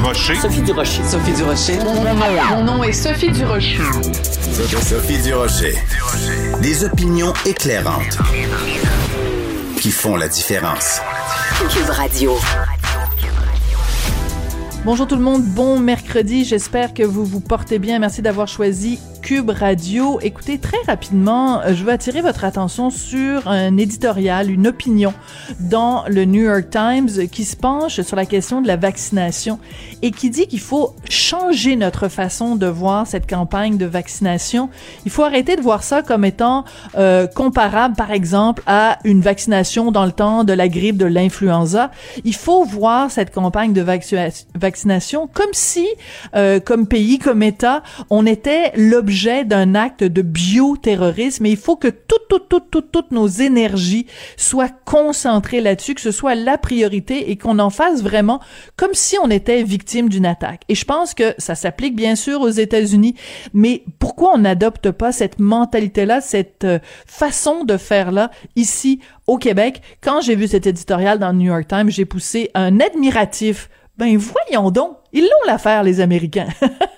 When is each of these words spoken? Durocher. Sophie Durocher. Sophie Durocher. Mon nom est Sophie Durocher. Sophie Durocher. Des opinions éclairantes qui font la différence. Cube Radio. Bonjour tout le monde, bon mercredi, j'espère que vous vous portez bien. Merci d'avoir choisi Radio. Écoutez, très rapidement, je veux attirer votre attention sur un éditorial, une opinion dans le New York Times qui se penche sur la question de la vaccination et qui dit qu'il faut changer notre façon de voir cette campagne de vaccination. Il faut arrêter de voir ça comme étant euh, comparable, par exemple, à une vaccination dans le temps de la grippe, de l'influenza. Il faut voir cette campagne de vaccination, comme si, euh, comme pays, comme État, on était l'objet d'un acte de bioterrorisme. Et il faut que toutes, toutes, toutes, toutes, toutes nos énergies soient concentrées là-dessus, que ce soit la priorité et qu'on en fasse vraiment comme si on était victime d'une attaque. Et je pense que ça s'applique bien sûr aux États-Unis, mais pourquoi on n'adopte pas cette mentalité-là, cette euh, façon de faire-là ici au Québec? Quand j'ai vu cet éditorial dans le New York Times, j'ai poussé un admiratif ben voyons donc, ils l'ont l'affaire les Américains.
Durocher. 0.00 0.34
Sophie 0.36 0.62
Durocher. 0.62 1.02
Sophie 1.04 1.32
Durocher. 1.34 1.78
Mon 2.48 2.64
nom 2.64 2.82
est 2.82 2.92
Sophie 2.94 3.30
Durocher. 3.30 3.76
Sophie 4.80 5.18
Durocher. 5.18 5.74
Des 6.62 6.84
opinions 6.84 7.34
éclairantes 7.44 8.16
qui 9.78 9.90
font 9.90 10.16
la 10.16 10.28
différence. 10.28 11.02
Cube 11.68 11.90
Radio. 11.90 12.38
Bonjour 14.86 15.06
tout 15.06 15.16
le 15.16 15.22
monde, 15.22 15.44
bon 15.44 15.78
mercredi, 15.78 16.46
j'espère 16.46 16.94
que 16.94 17.02
vous 17.02 17.26
vous 17.26 17.40
portez 17.40 17.78
bien. 17.78 17.98
Merci 17.98 18.22
d'avoir 18.22 18.48
choisi 18.48 18.98
Radio. 19.38 20.18
Écoutez, 20.22 20.58
très 20.58 20.76
rapidement, 20.88 21.60
je 21.68 21.84
veux 21.84 21.92
attirer 21.92 22.20
votre 22.20 22.44
attention 22.44 22.90
sur 22.90 23.46
un 23.46 23.76
éditorial, 23.76 24.50
une 24.50 24.66
opinion 24.66 25.14
dans 25.60 26.02
le 26.08 26.24
New 26.24 26.42
York 26.42 26.68
Times 26.70 27.28
qui 27.28 27.44
se 27.44 27.54
penche 27.54 28.00
sur 28.00 28.16
la 28.16 28.26
question 28.26 28.60
de 28.60 28.66
la 28.66 28.74
vaccination 28.74 29.60
et 30.02 30.10
qui 30.10 30.30
dit 30.30 30.48
qu'il 30.48 30.58
faut 30.58 30.96
changer 31.08 31.76
notre 31.76 32.08
façon 32.08 32.56
de 32.56 32.66
voir 32.66 33.06
cette 33.06 33.30
campagne 33.30 33.76
de 33.76 33.86
vaccination. 33.86 34.68
Il 35.04 35.12
faut 35.12 35.22
arrêter 35.22 35.54
de 35.54 35.60
voir 35.60 35.84
ça 35.84 36.02
comme 36.02 36.24
étant 36.24 36.64
euh, 36.98 37.28
comparable, 37.28 37.94
par 37.94 38.10
exemple, 38.10 38.64
à 38.66 38.98
une 39.04 39.20
vaccination 39.20 39.92
dans 39.92 40.06
le 40.06 40.12
temps 40.12 40.42
de 40.42 40.52
la 40.52 40.68
grippe, 40.68 40.96
de 40.96 41.06
l'influenza. 41.06 41.92
Il 42.24 42.34
faut 42.34 42.64
voir 42.64 43.12
cette 43.12 43.32
campagne 43.32 43.72
de 43.72 43.82
vaccination, 44.56 45.28
comme 45.32 45.52
si, 45.52 45.86
euh, 46.34 46.58
comme 46.58 46.88
pays, 46.88 47.20
comme 47.20 47.44
État, 47.44 47.84
on 48.10 48.26
était 48.26 48.72
l'objet 48.74 49.19
d'un 49.20 49.74
acte 49.74 50.02
de 50.02 50.22
bioterrorisme. 50.22 51.46
Et 51.46 51.50
il 51.50 51.56
faut 51.56 51.76
que 51.76 51.88
toutes, 51.88 52.28
toutes, 52.28 52.48
toutes, 52.48 52.70
toutes, 52.70 52.90
toutes 52.90 53.10
nos 53.10 53.26
énergies 53.26 54.06
soient 54.36 54.70
concentrées 54.84 55.60
là-dessus, 55.60 55.94
que 55.94 56.00
ce 56.00 56.10
soit 56.10 56.34
la 56.34 56.58
priorité 56.58 57.30
et 57.30 57.36
qu'on 57.36 57.58
en 57.58 57.70
fasse 57.70 58.02
vraiment 58.02 58.40
comme 58.76 58.94
si 58.94 59.16
on 59.22 59.30
était 59.30 59.62
victime 59.62 60.08
d'une 60.08 60.26
attaque. 60.26 60.62
Et 60.68 60.74
je 60.74 60.84
pense 60.84 61.14
que 61.14 61.34
ça 61.38 61.54
s'applique 61.54 61.94
bien 61.94 62.14
sûr 62.14 62.40
aux 62.40 62.48
États-Unis, 62.48 63.14
mais 63.52 63.84
pourquoi 63.98 64.32
on 64.34 64.38
n'adopte 64.38 64.90
pas 64.90 65.12
cette 65.12 65.38
mentalité-là, 65.38 66.20
cette 66.20 66.64
euh, 66.64 66.78
façon 67.06 67.64
de 67.64 67.76
faire-là 67.76 68.30
ici 68.56 69.00
au 69.26 69.36
Québec? 69.36 69.82
Quand 70.00 70.20
j'ai 70.20 70.34
vu 70.34 70.48
cet 70.48 70.66
éditorial 70.66 71.18
dans 71.18 71.32
le 71.32 71.38
New 71.38 71.46
York 71.46 71.66
Times, 71.68 71.90
j'ai 71.90 72.04
poussé 72.04 72.50
un 72.54 72.80
admiratif 72.80 73.68
ben 74.00 74.16
voyons 74.16 74.70
donc, 74.70 74.96
ils 75.12 75.24
l'ont 75.24 75.46
l'affaire 75.46 75.82
les 75.82 76.00
Américains. 76.00 76.48